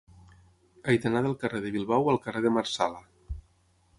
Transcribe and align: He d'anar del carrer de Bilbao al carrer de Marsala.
He 0.85 0.95
d'anar 1.03 1.21
del 1.25 1.35
carrer 1.43 1.61
de 1.67 1.75
Bilbao 1.77 2.11
al 2.13 2.19
carrer 2.25 2.43
de 2.47 2.53
Marsala. 2.57 3.05